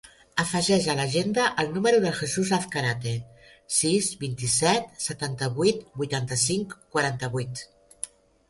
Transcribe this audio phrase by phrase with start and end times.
[0.43, 3.13] Afegeix a l'agenda el número del Jesús Azcarate:
[3.81, 7.67] sis, vint-i-set, setanta-vuit, vuitanta-cinc, quaranta-vuit.